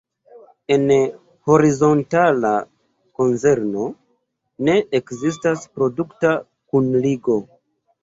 [0.75, 0.87] En
[1.55, 2.55] horizontala
[3.21, 3.87] konzerno
[4.71, 7.43] ne ekzistas produkta kunligo.